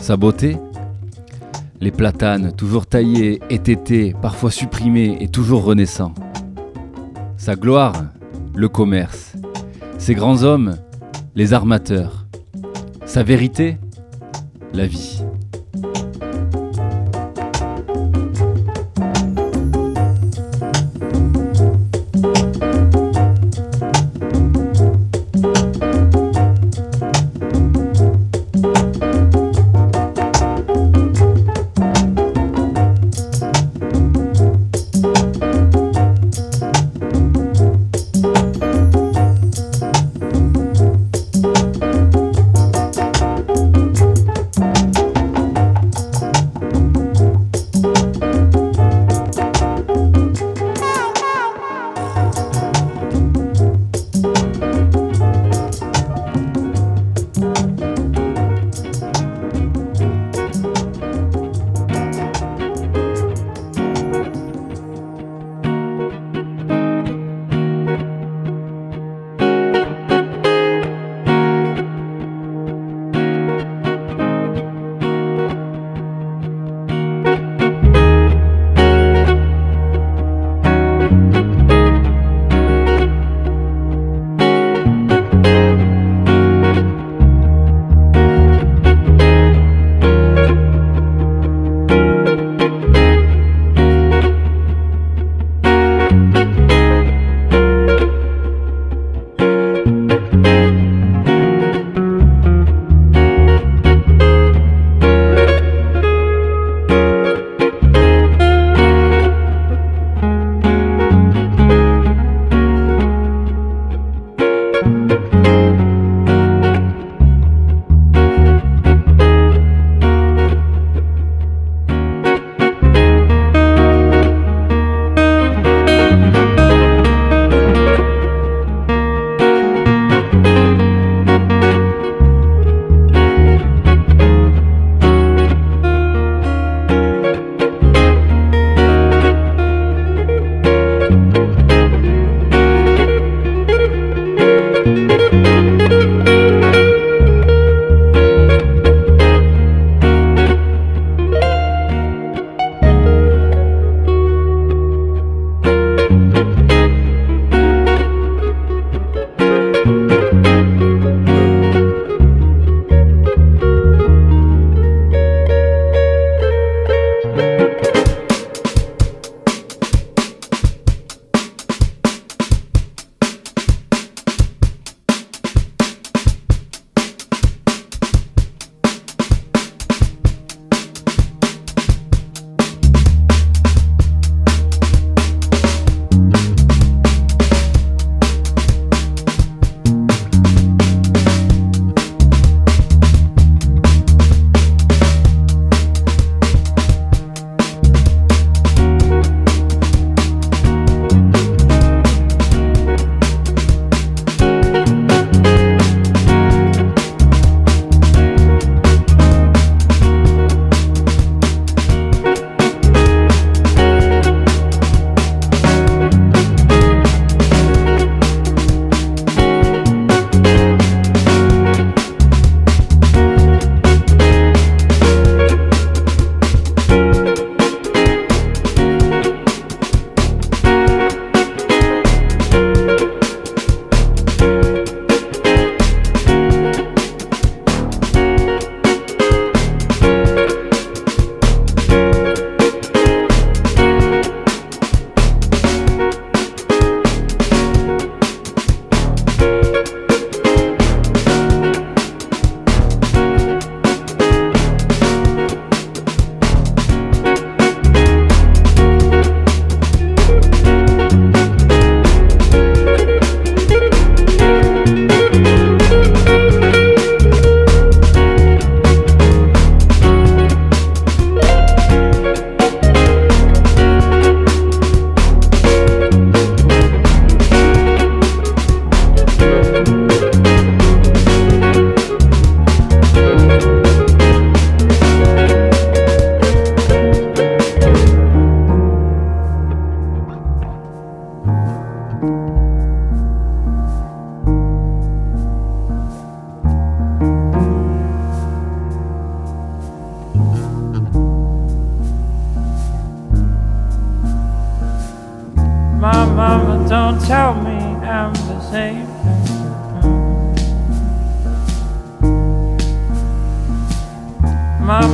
Sa 0.01 0.17
beauté 0.17 0.57
Les 1.81 1.91
platanes, 1.91 2.51
toujours 2.51 2.85
taillés, 2.85 3.39
étêtés, 3.49 4.13
parfois 4.21 4.51
supprimés 4.51 5.17
et 5.19 5.27
toujours 5.27 5.63
renaissants. 5.63 6.13
Sa 7.37 7.55
gloire 7.55 8.05
Le 8.55 8.69
commerce. 8.69 9.33
Ses 9.97 10.13
grands 10.15 10.43
hommes 10.43 10.77
Les 11.35 11.53
armateurs. 11.53 12.25
Sa 13.05 13.23
vérité 13.23 13.77
La 14.73 14.85
vie. 14.85 15.14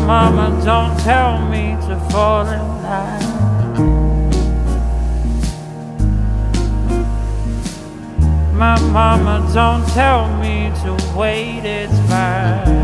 Mama 0.05 0.61
don't 0.65 0.99
tell 0.99 1.37
me 1.47 1.75
to 1.87 1.95
fall 2.09 2.47
in 2.47 2.83
line. 2.83 3.41
My 8.57 8.79
mama 8.91 9.49
don't 9.53 9.87
tell 9.89 10.27
me 10.39 10.71
to 10.83 10.91
wait, 11.17 11.65
it's 11.65 11.97
fine. 12.09 12.81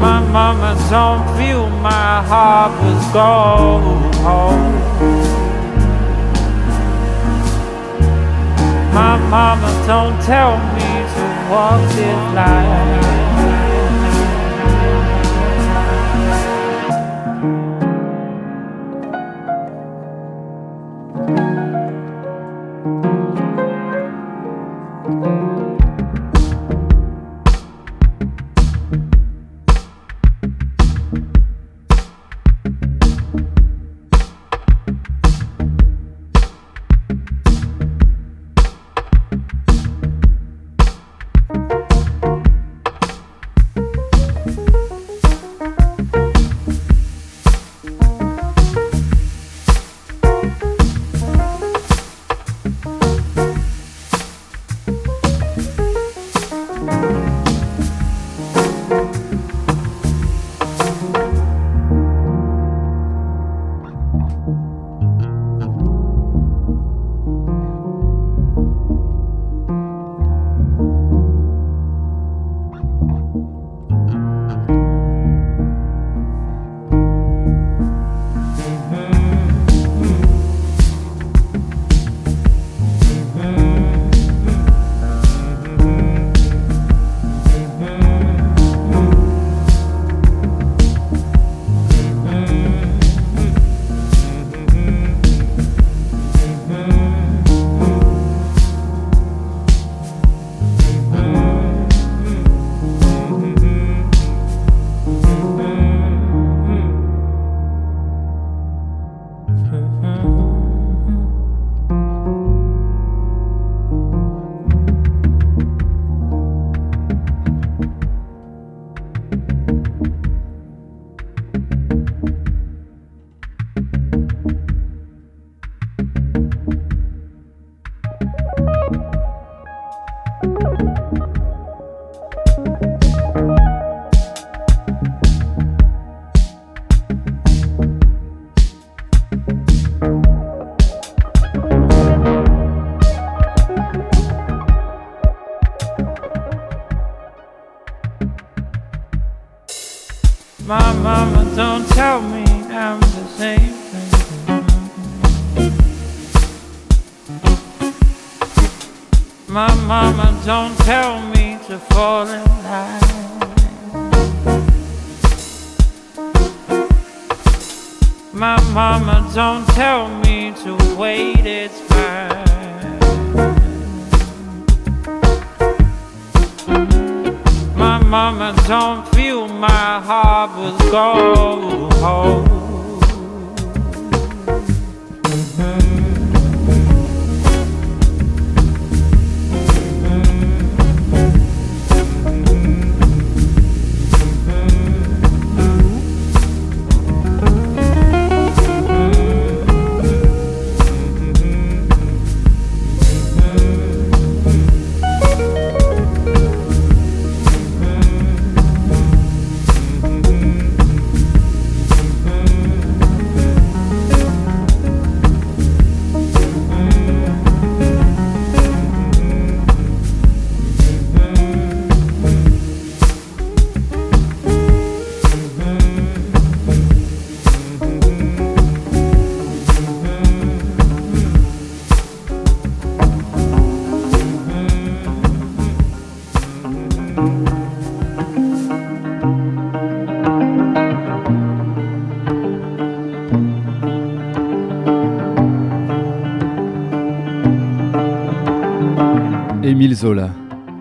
My 0.00 0.20
mama 0.30 0.76
don't 0.90 1.24
fill 1.36 1.68
my 1.80 2.22
heart 2.22 2.72
with 2.82 3.12
gold. 3.12 4.14
My 8.94 9.16
mama 9.28 9.84
don't 9.86 10.20
tell 10.22 10.56
me 10.74 11.03
walks 11.50 11.96
in 11.98 12.34
life. 12.34 13.33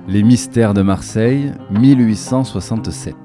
Les 0.07 0.23
mystères 0.23 0.73
de 0.73 0.81
Marseille, 0.81 1.51
1867. 1.69 3.15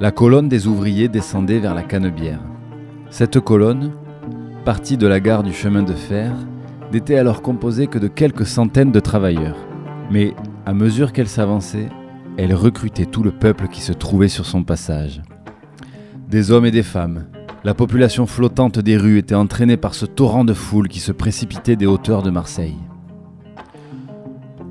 La 0.00 0.10
colonne 0.10 0.48
des 0.48 0.66
ouvriers 0.66 1.08
descendait 1.08 1.58
vers 1.58 1.74
la 1.74 1.82
Canebière. 1.82 2.40
Cette 3.10 3.40
colonne, 3.40 3.92
partie 4.64 4.96
de 4.96 5.06
la 5.06 5.20
gare 5.20 5.42
du 5.42 5.52
chemin 5.52 5.82
de 5.82 5.92
fer, 5.92 6.32
n'était 6.92 7.18
alors 7.18 7.42
composée 7.42 7.88
que 7.88 7.98
de 7.98 8.08
quelques 8.08 8.46
centaines 8.46 8.90
de 8.90 9.00
travailleurs. 9.00 9.58
Mais 10.10 10.32
à 10.64 10.72
mesure 10.72 11.12
qu'elle 11.12 11.28
s'avançait, 11.28 11.90
elle 12.38 12.54
recrutait 12.54 13.04
tout 13.04 13.22
le 13.22 13.32
peuple 13.32 13.68
qui 13.68 13.82
se 13.82 13.92
trouvait 13.92 14.28
sur 14.28 14.46
son 14.46 14.64
passage. 14.64 15.20
Des 16.30 16.52
hommes 16.52 16.66
et 16.66 16.70
des 16.70 16.82
femmes, 16.82 17.26
La 17.64 17.74
population 17.74 18.24
flottante 18.24 18.78
des 18.78 18.96
rues 18.96 19.18
était 19.18 19.34
entraînée 19.34 19.76
par 19.76 19.94
ce 19.94 20.06
torrent 20.06 20.44
de 20.44 20.54
foule 20.54 20.88
qui 20.88 21.00
se 21.00 21.10
précipitait 21.12 21.76
des 21.76 21.86
hauteurs 21.86 22.22
de 22.22 22.30
Marseille. 22.30 22.78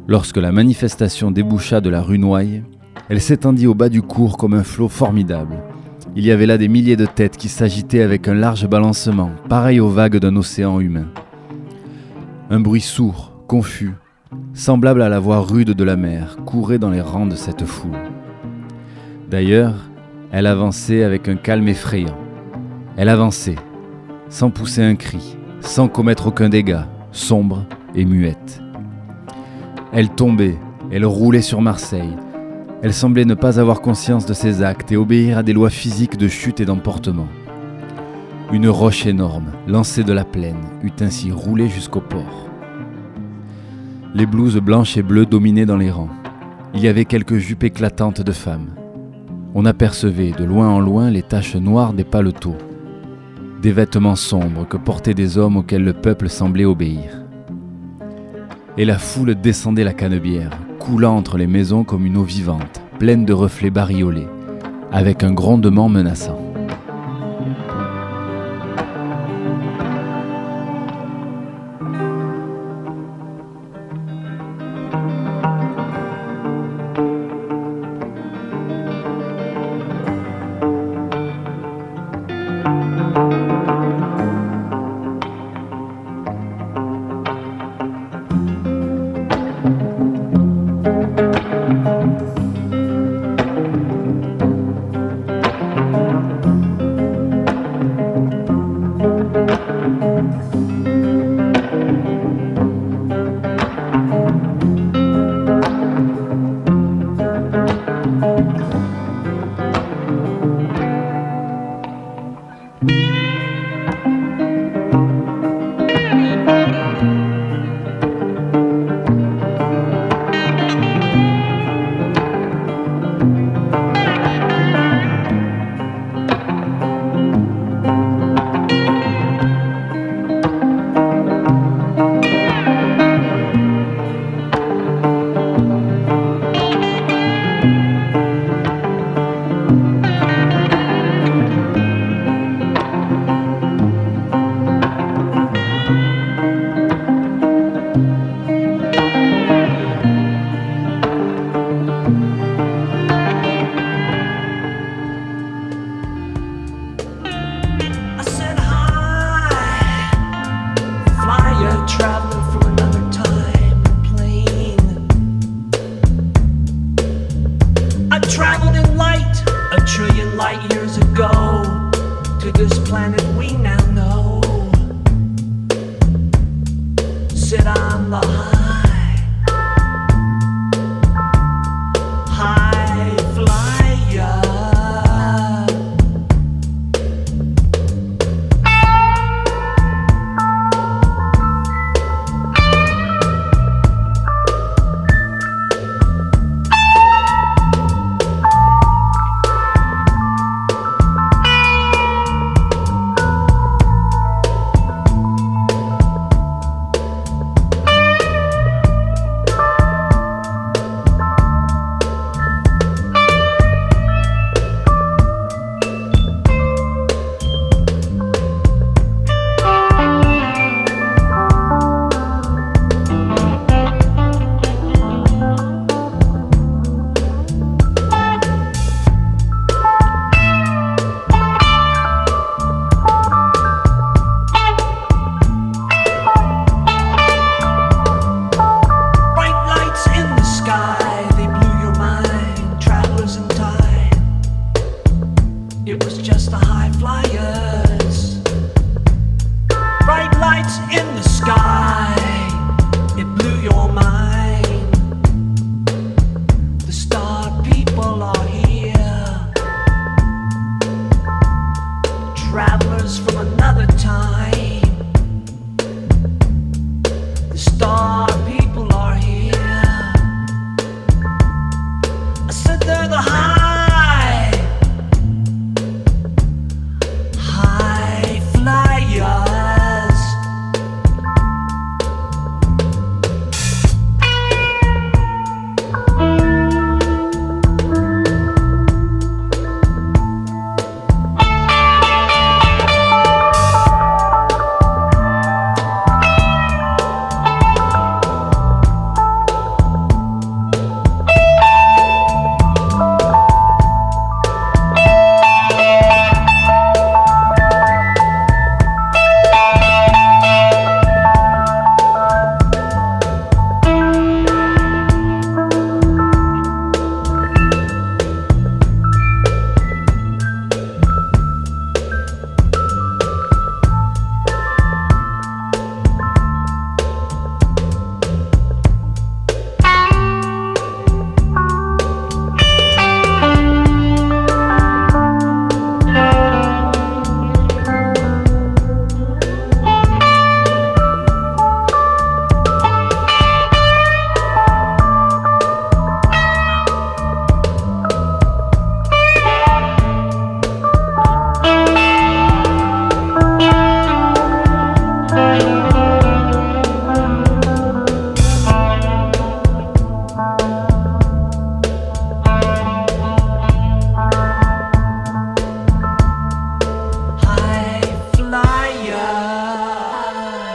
Lorsque 0.10 0.38
la 0.38 0.53
manifestation 0.53 1.32
déboucha 1.32 1.82
de 1.82 1.89
la 1.89 2.01
rue 2.01 2.18
Noailles, 2.18 2.64
elle 3.10 3.20
s'étendit 3.20 3.68
au 3.68 3.74
bas 3.74 3.89
du 3.89 4.01
cours 4.01 4.38
comme 4.38 4.53
un 4.53 4.64
flot 4.64 4.88
formidable. 4.88 5.62
Il 6.16 6.26
y 6.26 6.32
avait 6.32 6.45
là 6.45 6.58
des 6.58 6.70
milliers 6.70 6.95
de 6.95 7.05
têtes 7.05 7.36
qui 7.36 7.49
s'agitaient 7.49 8.01
avec 8.01 8.30
un 8.30 8.34
large 8.34 8.68
balancement, 8.68 9.32
pareil 9.49 9.82
aux 9.82 9.89
vagues 9.89 10.18
d'un 10.18 10.38
océan 10.38 10.80
humain. 10.80 11.08
Un 12.49 12.62
bruit 12.62 12.80
sourd, 12.80 13.34
confus, 13.47 13.95
semblable 14.53 15.01
à 15.01 15.10
la 15.10 15.20
voix 15.20 15.41
rude 15.41 15.72
de 15.72 15.84
la 15.84 15.97
mer, 15.97 16.38
courait 16.45 16.80
dans 16.80 16.89
les 16.89 17.01
rangs 17.01 17.28
de 17.28 17.36
cette 17.36 17.66
foule. 17.66 17.91
D'ailleurs, 19.30 19.89
elle 20.32 20.47
avançait 20.47 21.03
avec 21.03 21.28
un 21.28 21.36
calme 21.36 21.68
effrayant. 21.68 22.18
Elle 22.95 23.10
avançait, 23.10 23.58
sans 24.30 24.51
pousser 24.51 24.84
un 24.84 24.95
cri, 24.95 25.38
sans 25.60 25.89
commettre 25.89 26.28
aucun 26.28 26.47
dégât, 26.47 26.88
sombre 27.12 27.66
et 27.93 28.05
muette. 28.05 28.62
Elle 29.94 30.10
tombait, 30.10 30.58
elle 30.92 31.06
roulait 31.06 31.42
sur 31.42 31.62
Marseille. 31.62 32.16
Elle 32.84 32.94
semblait 32.94 33.26
ne 33.26 33.36
pas 33.36 33.60
avoir 33.60 33.80
conscience 33.80 34.26
de 34.26 34.34
ses 34.34 34.62
actes 34.62 34.92
et 34.92 34.98
obéir 34.98 35.38
à 35.38 35.44
des 35.44 35.54
lois 35.54 35.70
physiques 35.70 36.18
de 36.18 36.28
chute 36.28 36.60
et 36.60 36.66
d'emportement. 36.66 37.28
Une 38.52 38.68
roche 38.68 39.06
énorme, 39.06 39.52
lancée 39.66 40.04
de 40.04 40.12
la 40.12 40.26
plaine, 40.26 40.62
eut 40.84 40.92
ainsi 41.00 41.32
roulé 41.32 41.70
jusqu'au 41.70 42.02
port. 42.02 42.50
Les 44.14 44.26
blouses 44.26 44.60
blanches 44.60 44.98
et 44.98 45.04
bleues 45.04 45.26
dominaient 45.26 45.66
dans 45.66 45.78
les 45.78 45.92
rangs. 45.92 46.10
Il 46.74 46.82
y 46.82 46.88
avait 46.90 47.06
quelques 47.06 47.38
jupes 47.38 47.64
éclatantes 47.64 48.22
de 48.22 48.32
femmes. 48.34 48.76
On 49.56 49.66
apercevait 49.66 50.32
de 50.32 50.44
loin 50.44 50.68
en 50.70 50.80
loin 50.82 51.10
les 51.10 51.24
taches 51.24 51.56
noires 51.56 51.94
des 51.94 52.04
paletots, 52.04 52.58
des 53.62 53.72
vêtements 53.72 54.16
sombres 54.16 54.68
que 54.68 54.78
portaient 54.78 55.14
des 55.14 55.38
hommes 55.38 55.58
auxquels 55.58 55.84
le 55.84 55.94
peuple 55.94 56.30
semblait 56.30 56.66
obéir 56.66 57.26
et 58.78 58.86
la 58.86 58.99
foule 58.99 59.36
descendait 59.36 59.84
la 59.84 59.93
canebière, 59.93 60.51
coulant 60.80 61.17
entre 61.17 61.38
les 61.38 61.47
maisons 61.47 61.84
comme 61.84 62.05
une 62.05 62.17
eau 62.17 62.23
vivante, 62.23 62.82
pleine 62.99 63.25
de 63.25 63.34
reflets 63.34 63.71
bariolés, 63.71 64.28
avec 64.91 65.23
un 65.23 65.34
grondement 65.34 65.89
menaçant. 65.89 66.47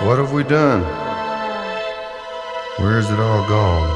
What 0.05 0.19
have 0.19 0.33
we 0.33 0.43
done? 0.43 0.83
Where's 2.79 3.09
it 3.09 3.21
all 3.21 3.47
gone? 3.49 3.89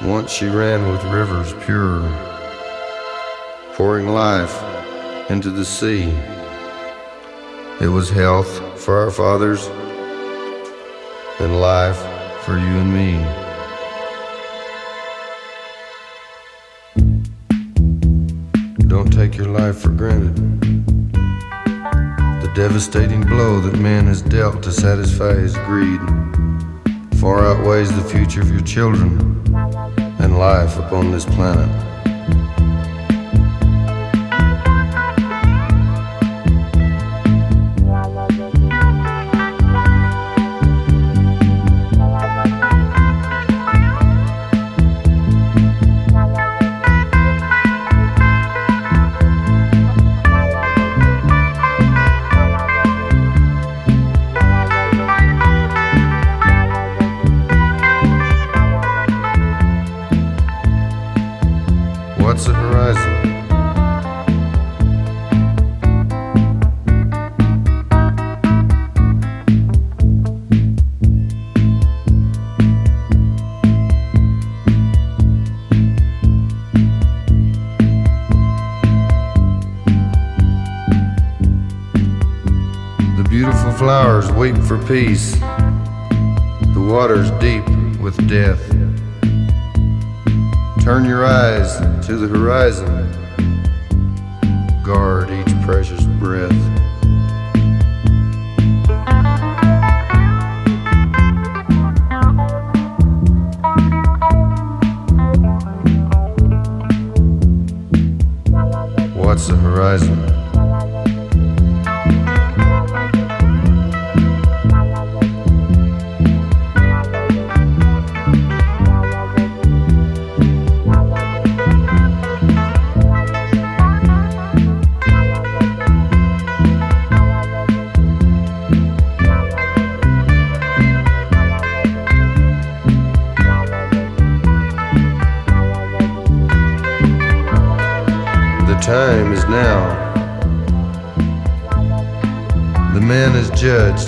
Once 0.00 0.32
she 0.32 0.46
ran 0.46 0.90
with 0.90 1.04
rivers 1.04 1.52
pure, 1.66 2.00
pouring 3.74 4.08
life 4.08 4.58
into 5.30 5.50
the 5.50 5.66
sea. 5.66 6.14
It 7.82 7.88
was 7.88 8.08
health 8.08 8.80
for 8.80 8.96
our 8.96 9.10
fathers 9.10 9.66
and 11.38 11.60
life 11.60 11.98
for 12.44 12.56
you 12.56 12.78
and 12.80 12.92
me. 12.94 13.22
Don't 18.88 19.12
take 19.12 19.36
your 19.36 19.48
life 19.48 19.78
for 19.78 19.90
granted. 19.90 20.89
Devastating 22.54 23.22
blow 23.22 23.60
that 23.60 23.78
man 23.78 24.06
has 24.06 24.22
dealt 24.22 24.62
to 24.64 24.72
satisfy 24.72 25.34
his 25.34 25.56
greed 25.58 26.00
far 27.20 27.46
outweighs 27.46 27.94
the 27.94 28.02
future 28.10 28.40
of 28.40 28.50
your 28.50 28.62
children 28.62 29.20
and 30.18 30.36
life 30.36 30.76
upon 30.78 31.12
this 31.12 31.24
planet. 31.24 31.68
For 84.40 84.78
peace. 84.86 85.32
The 85.32 86.86
water's 86.88 87.30
deep 87.32 87.62
with 88.00 88.16
death. 88.26 88.58
Turn 90.82 91.04
your 91.04 91.26
eyes 91.26 91.76
to 92.06 92.16
the 92.16 92.26
horizon. 92.26 92.88
Guard 94.82 95.30
each 95.30 95.54
precious 95.62 96.02
breath. 96.18 96.50
What's 109.14 109.48
the 109.48 109.56
horizon? 109.56 110.39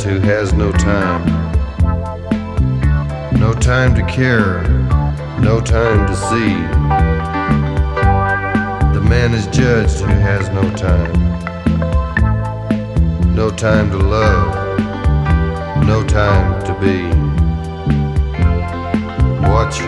Who 0.00 0.18
has 0.20 0.52
no 0.52 0.72
time. 0.72 1.26
No 3.38 3.52
time 3.52 3.94
to 3.94 4.02
care, 4.06 4.62
no 5.40 5.60
time 5.60 6.06
to 6.06 6.16
see. 6.16 6.54
The 8.94 9.04
man 9.06 9.34
is 9.34 9.46
judged 9.48 10.00
who 10.00 10.06
has 10.06 10.48
no 10.50 10.70
time. 10.76 11.12
No 13.34 13.50
time 13.50 13.90
to 13.90 13.98
love, 13.98 14.78
no 15.86 16.02
time 16.04 16.64
to 16.64 16.72
be. 16.80 17.02
Watch 19.48 19.80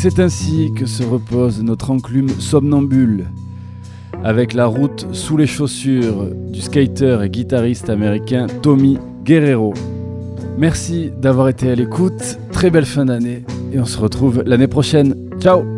c'est 0.00 0.20
ainsi 0.20 0.70
que 0.76 0.86
se 0.86 1.02
repose 1.02 1.60
notre 1.60 1.90
enclume 1.90 2.28
somnambule, 2.28 3.26
avec 4.22 4.52
la 4.52 4.66
route 4.66 5.08
sous 5.10 5.36
les 5.36 5.48
chaussures 5.48 6.28
du 6.52 6.60
skater 6.60 7.18
et 7.24 7.28
guitariste 7.28 7.90
américain 7.90 8.46
Tommy 8.62 8.96
Guerrero. 9.24 9.74
Merci 10.56 11.10
d'avoir 11.20 11.48
été 11.48 11.68
à 11.68 11.74
l'écoute, 11.74 12.38
très 12.52 12.70
belle 12.70 12.86
fin 12.86 13.06
d'année, 13.06 13.44
et 13.72 13.80
on 13.80 13.86
se 13.86 13.98
retrouve 13.98 14.44
l'année 14.46 14.68
prochaine. 14.68 15.16
Ciao 15.40 15.77